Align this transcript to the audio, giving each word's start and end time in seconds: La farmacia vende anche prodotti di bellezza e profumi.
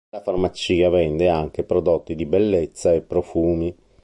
La 0.09 0.19
farmacia 0.23 0.89
vende 0.89 1.29
anche 1.29 1.63
prodotti 1.63 2.15
di 2.15 2.25
bellezza 2.25 2.91
e 2.91 3.03
profumi. 3.03 3.77